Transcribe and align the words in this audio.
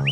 Oi, 0.00 0.08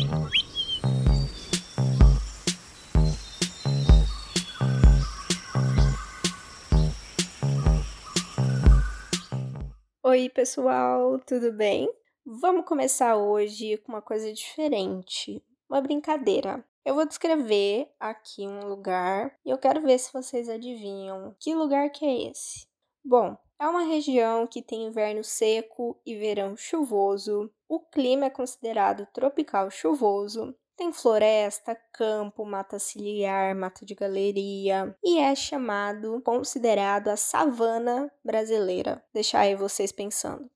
pessoal, 10.29 11.17
tudo 11.25 11.51
bem? 11.51 11.91
Vamos 12.23 12.65
começar 12.65 13.15
hoje 13.15 13.77
com 13.77 13.93
uma 13.93 14.01
coisa 14.01 14.31
diferente, 14.31 15.43
uma 15.67 15.81
brincadeira. 15.81 16.63
Eu 16.85 16.93
vou 16.93 17.07
descrever 17.07 17.91
aqui 17.99 18.47
um 18.47 18.67
lugar 18.67 19.35
e 19.43 19.49
eu 19.49 19.57
quero 19.57 19.81
ver 19.81 19.97
se 19.97 20.13
vocês 20.13 20.47
adivinham 20.49 21.35
que 21.39 21.55
lugar 21.55 21.89
que 21.89 22.05
é 22.05 22.29
esse. 22.29 22.67
Bom, 23.03 23.35
é 23.59 23.67
uma 23.67 23.83
região 23.83 24.47
que 24.47 24.61
tem 24.61 24.85
inverno 24.85 25.23
seco 25.23 25.99
e 26.05 26.15
verão 26.15 26.55
chuvoso. 26.55 27.51
O 27.67 27.79
clima 27.79 28.25
é 28.25 28.29
considerado 28.29 29.05
tropical 29.13 29.69
chuvoso. 29.69 30.55
Tem 30.77 30.93
floresta, 30.93 31.77
campo, 31.91 32.45
mata 32.45 32.79
ciliar, 32.79 33.53
mata 33.53 33.85
de 33.85 33.93
galeria 33.93 34.95
e 35.03 35.19
é 35.19 35.35
chamado, 35.35 36.21
considerado 36.23 37.09
a 37.09 37.17
savana 37.17 38.09
brasileira. 38.23 39.03
Deixar 39.13 39.41
aí 39.41 39.55
vocês 39.55 39.91
pensando. 39.91 40.49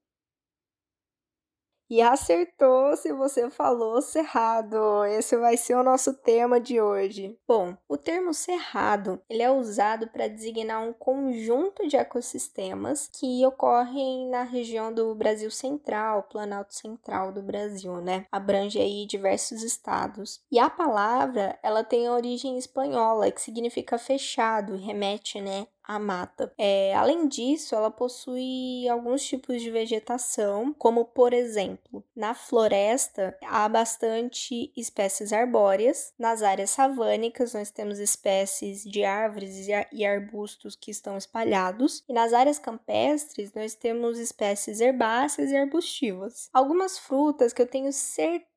E 1.94 2.02
acertou 2.02 2.98
se 2.98 3.14
você 3.14 3.52
falou 3.52 4.02
cerrado. 4.02 5.06
Esse 5.06 5.38
vai 5.38 5.56
ser 5.56 5.76
o 5.76 5.84
nosso 5.84 6.12
tema 6.12 6.60
de 6.60 6.82
hoje. 6.82 7.38
Bom, 7.48 7.78
o 7.88 7.96
termo 7.96 8.34
cerrado, 8.34 9.22
ele 9.30 9.44
é 9.44 9.52
usado 9.52 10.08
para 10.08 10.28
designar 10.28 10.82
um 10.82 10.92
conjunto 10.92 11.88
de 11.88 11.96
ecossistemas 11.96 13.12
que 13.14 13.46
ocorrem 13.46 14.28
na 14.28 14.42
região 14.42 14.92
do 14.92 15.14
Brasil 15.14 15.52
Central, 15.52 16.24
Planalto 16.24 16.74
Central 16.74 17.32
do 17.32 17.44
Brasil, 17.44 18.02
né? 18.02 18.26
Abrange 18.32 18.80
aí 18.80 19.06
diversos 19.06 19.62
estados. 19.62 20.42
E 20.52 20.58
a 20.58 20.72
palavra, 20.72 21.60
ela 21.62 21.84
tem 21.84 22.10
origem 22.10 22.58
espanhola, 22.58 23.30
que 23.30 23.40
significa 23.40 24.00
fechado, 24.00 24.76
remete, 24.76 25.40
né, 25.40 25.68
a 25.84 26.00
mata. 26.00 26.54
É, 26.58 26.94
além 26.96 27.28
disso, 27.28 27.76
ela 27.76 27.92
possui 27.92 28.88
alguns 28.88 29.24
tipos 29.24 29.62
de 29.62 29.70
vegetação, 29.70 30.74
como 30.74 31.06
por 31.06 31.34
exemplo, 31.34 32.04
na 32.16 32.34
floresta 32.34 33.38
há 33.44 33.68
bastante 33.68 34.72
espécies 34.76 35.34
arbóreas, 35.34 36.14
nas 36.18 36.42
áreas 36.42 36.70
savânicas 36.70 37.54
nós 37.54 37.70
temos 37.70 38.00
espécies 38.00 38.84
de 38.84 39.04
árvores 39.04 39.68
e 39.92 40.06
arbustos 40.06 40.76
que 40.76 40.92
estão 40.92 41.18
espalhados, 41.18 42.04
e 42.08 42.14
nas 42.14 42.34
áreas 42.34 42.60
campestres 42.60 43.54
nós 43.54 43.76
temos 43.76 44.18
espécies 44.18 44.80
herbáceas 44.80 45.52
e 45.52 45.58
arbustivas. 45.58 46.50
Algumas 46.54 46.98
frutas 46.98 47.54
que 47.54 47.62
eu 47.62 47.68
tenho 47.68 47.92
certeza 47.92 48.53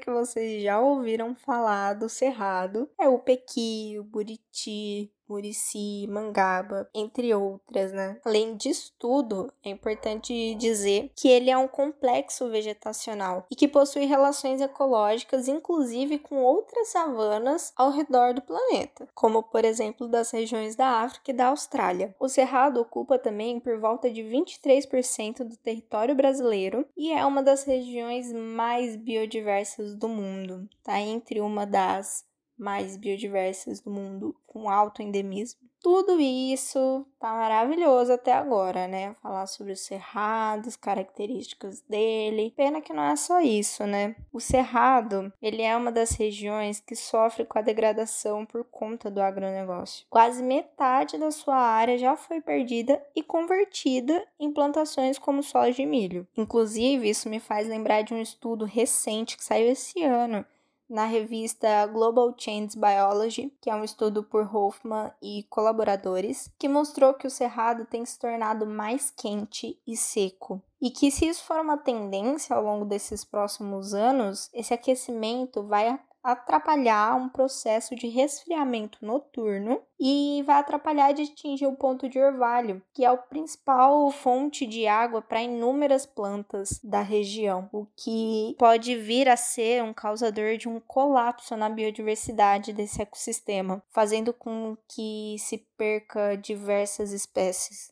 que 0.00 0.10
vocês 0.10 0.62
já 0.62 0.80
ouviram 0.80 1.34
falar 1.34 1.94
do 1.94 2.08
cerrado 2.08 2.88
é 2.98 3.08
o 3.08 3.18
pequi, 3.18 3.96
o 3.98 4.04
buriti, 4.04 5.10
Murici, 5.28 6.06
Mangaba, 6.08 6.88
entre 6.94 7.34
outras, 7.34 7.92
né? 7.92 8.18
Além 8.24 8.56
disso 8.56 8.94
tudo, 8.98 9.52
é 9.62 9.68
importante 9.68 10.54
dizer 10.54 11.12
que 11.14 11.28
ele 11.28 11.50
é 11.50 11.58
um 11.58 11.68
complexo 11.68 12.48
vegetacional 12.48 13.46
e 13.50 13.54
que 13.54 13.68
possui 13.68 14.06
relações 14.06 14.62
ecológicas, 14.62 15.46
inclusive 15.46 16.18
com 16.18 16.36
outras 16.36 16.88
savanas 16.88 17.74
ao 17.76 17.90
redor 17.90 18.32
do 18.32 18.40
planeta, 18.40 19.06
como 19.14 19.42
por 19.42 19.66
exemplo 19.66 20.08
das 20.08 20.30
regiões 20.30 20.74
da 20.74 21.02
África 21.02 21.30
e 21.30 21.34
da 21.34 21.48
Austrália. 21.48 22.14
O 22.18 22.28
cerrado 22.28 22.80
ocupa 22.80 23.18
também 23.18 23.60
por 23.60 23.78
volta 23.78 24.10
de 24.10 24.22
23% 24.22 25.44
do 25.44 25.56
território 25.58 26.14
brasileiro 26.14 26.86
e 26.96 27.12
é 27.12 27.24
uma 27.26 27.42
das 27.42 27.64
regiões 27.64 28.32
mais 28.32 28.96
biodiversas 28.96 29.47
do 29.94 30.08
mundo. 30.08 30.68
Tá 30.82 31.00
entre 31.00 31.40
uma 31.40 31.66
das 31.66 32.24
mais 32.56 32.96
biodiversas 32.96 33.80
do 33.80 33.90
mundo 33.90 34.36
com 34.46 34.68
alto 34.68 35.02
endemismo. 35.02 35.67
Tudo 35.80 36.20
isso 36.20 37.06
tá 37.20 37.32
maravilhoso 37.32 38.12
até 38.12 38.32
agora, 38.32 38.88
né? 38.88 39.14
Falar 39.22 39.46
sobre 39.46 39.72
o 39.72 39.76
cerrado, 39.76 40.68
as 40.68 40.76
características 40.76 41.80
dele. 41.82 42.52
Pena 42.56 42.80
que 42.80 42.92
não 42.92 43.02
é 43.02 43.16
só 43.16 43.40
isso, 43.40 43.86
né? 43.86 44.16
O 44.32 44.40
cerrado, 44.40 45.32
ele 45.40 45.62
é 45.62 45.76
uma 45.76 45.92
das 45.92 46.12
regiões 46.12 46.80
que 46.80 46.96
sofre 46.96 47.44
com 47.44 47.58
a 47.58 47.62
degradação 47.62 48.44
por 48.44 48.64
conta 48.64 49.10
do 49.10 49.20
agronegócio. 49.20 50.06
Quase 50.10 50.42
metade 50.42 51.16
da 51.16 51.30
sua 51.30 51.56
área 51.56 51.96
já 51.96 52.16
foi 52.16 52.40
perdida 52.40 53.00
e 53.14 53.22
convertida 53.22 54.26
em 54.38 54.52
plantações 54.52 55.18
como 55.18 55.42
soja 55.42 55.80
e 55.80 55.86
milho. 55.86 56.26
Inclusive, 56.36 57.08
isso 57.08 57.28
me 57.28 57.38
faz 57.38 57.68
lembrar 57.68 58.02
de 58.02 58.14
um 58.14 58.20
estudo 58.20 58.64
recente 58.64 59.36
que 59.36 59.44
saiu 59.44 59.70
esse 59.70 60.02
ano 60.02 60.44
na 60.88 61.04
revista 61.04 61.86
Global 61.86 62.34
Change 62.36 62.78
Biology, 62.78 63.52
que 63.60 63.68
é 63.68 63.74
um 63.74 63.84
estudo 63.84 64.22
por 64.22 64.54
Hoffman 64.54 65.10
e 65.22 65.44
colaboradores, 65.50 66.50
que 66.58 66.68
mostrou 66.68 67.14
que 67.14 67.26
o 67.26 67.30
cerrado 67.30 67.84
tem 67.84 68.04
se 68.04 68.18
tornado 68.18 68.66
mais 68.66 69.10
quente 69.10 69.78
e 69.86 69.96
seco. 69.96 70.62
E 70.80 70.90
que 70.90 71.10
se 71.10 71.26
isso 71.26 71.44
for 71.44 71.60
uma 71.60 71.76
tendência 71.76 72.54
ao 72.54 72.62
longo 72.62 72.84
desses 72.84 73.24
próximos 73.24 73.94
anos, 73.94 74.48
esse 74.54 74.72
aquecimento 74.72 75.62
vai 75.62 75.88
atrapalhar 76.32 77.16
um 77.16 77.26
processo 77.26 77.96
de 77.96 78.06
resfriamento 78.06 78.98
noturno 79.00 79.80
e 79.98 80.42
vai 80.44 80.58
atrapalhar 80.58 81.12
de 81.12 81.22
atingir 81.22 81.66
o 81.66 81.74
ponto 81.74 82.06
de 82.06 82.18
orvalho, 82.18 82.82
que 82.92 83.02
é 83.02 83.08
a 83.08 83.16
principal 83.16 84.10
fonte 84.10 84.66
de 84.66 84.86
água 84.86 85.22
para 85.22 85.40
inúmeras 85.40 86.04
plantas 86.04 86.78
da 86.84 87.00
região, 87.00 87.70
o 87.72 87.86
que 87.96 88.54
pode 88.58 88.94
vir 88.96 89.26
a 89.26 89.38
ser 89.38 89.82
um 89.82 89.94
causador 89.94 90.58
de 90.58 90.68
um 90.68 90.78
colapso 90.80 91.56
na 91.56 91.70
biodiversidade 91.70 92.74
desse 92.74 93.00
ecossistema, 93.00 93.82
fazendo 93.88 94.34
com 94.34 94.76
que 94.86 95.36
se 95.38 95.56
perca 95.78 96.36
diversas 96.36 97.10
espécies. 97.10 97.90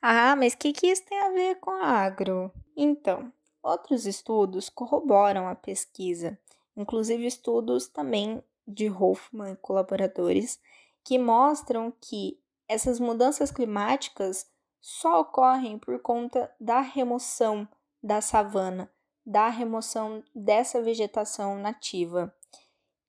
Ah, 0.00 0.36
mas 0.36 0.52
o 0.52 0.58
que, 0.58 0.72
que 0.72 0.86
isso 0.86 1.04
tem 1.04 1.18
a 1.18 1.30
ver 1.30 1.56
com 1.56 1.72
agro? 1.72 2.52
Então, 2.76 3.32
outros 3.60 4.06
estudos 4.06 4.68
corroboram 4.68 5.48
a 5.48 5.56
pesquisa 5.56 6.38
inclusive 6.78 7.26
estudos 7.26 7.88
também 7.88 8.42
de 8.66 8.88
Hoffman 8.88 9.52
e 9.52 9.56
colaboradores, 9.56 10.60
que 11.04 11.18
mostram 11.18 11.92
que 12.00 12.40
essas 12.68 13.00
mudanças 13.00 13.50
climáticas 13.50 14.46
só 14.80 15.20
ocorrem 15.20 15.78
por 15.78 16.00
conta 16.00 16.50
da 16.60 16.80
remoção 16.80 17.66
da 18.00 18.20
savana, 18.20 18.90
da 19.26 19.48
remoção 19.48 20.22
dessa 20.34 20.80
vegetação 20.80 21.58
nativa. 21.58 22.32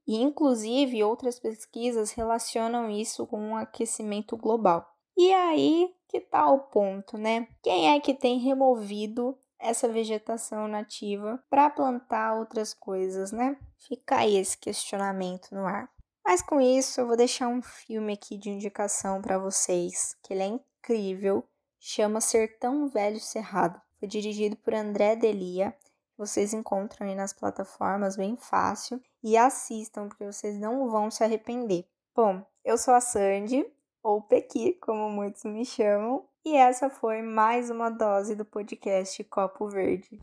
E, 0.08 0.16
inclusive, 0.16 1.04
outras 1.04 1.40
pesquisas 1.40 2.12
relacionam 2.12 2.90
isso 2.90 3.28
com 3.28 3.40
um 3.40 3.56
aquecimento 3.56 4.36
global. 4.36 4.92
E 5.16 5.32
aí 5.32 5.94
que 6.08 6.20
tá 6.20 6.50
o 6.50 6.60
ponto, 6.60 7.20
né? 7.20 7.48
Quem 7.62 7.92
é 7.92 8.00
que 8.00 8.16
tem 8.16 8.40
removido 8.40 9.38
essa 9.60 9.88
vegetação 9.88 10.68
nativa 10.68 11.44
para 11.50 11.70
plantar 11.70 12.36
outras 12.36 12.74
coisas, 12.74 13.32
né? 13.32 13.58
Fica 13.78 14.18
aí 14.18 14.38
esse 14.38 14.58
questionamento 14.58 15.54
no 15.54 15.66
ar. 15.66 15.90
Mas 16.24 16.42
com 16.42 16.62
isso, 16.62 17.02
eu 17.02 17.08
vou 17.08 17.18
deixar 17.18 17.48
um 17.48 17.62
filme 17.62 18.14
aqui 18.14 18.38
de 18.38 18.50
indicação 18.50 19.22
para 19.22 19.38
vocês, 19.38 20.16
que 20.24 20.34
ele 20.34 20.44
é 20.44 20.48
incrível, 20.48 21.44
chama 21.80 22.22
Sertão 22.22 22.88
Velho 22.88 23.20
Cerrado. 23.20 23.82
Foi 23.98 24.08
dirigido 24.08 24.56
por 24.58 24.74
André 24.74 25.16
Delia. 25.16 25.76
Vocês 26.18 26.54
encontram 26.54 27.08
aí 27.08 27.16
nas 27.16 27.34
plataformas 27.34 28.16
bem 28.16 28.36
fácil 28.36 29.02
e 29.24 29.38
assistam 29.38 30.08
porque 30.08 30.26
vocês 30.26 30.60
não 30.60 30.90
vão 30.90 31.10
se 31.10 31.24
arrepender. 31.24 31.86
Bom, 32.16 32.46
eu 32.64 32.78
sou 32.78 32.94
a 32.94 33.02
Sandy, 33.02 33.66
ou 34.04 34.22
Pequi, 34.22 34.74
como 34.74 35.10
muitos 35.10 35.44
me 35.46 35.66
chamam, 35.66 36.26
e 36.46 36.56
essa 36.56 36.90
foi 36.90 37.22
mais 37.22 37.70
uma 37.70 37.90
dose 37.90 38.36
do 38.36 38.46
podcast 38.46 39.24
Copo 39.26 39.68
Verde. 39.68 40.20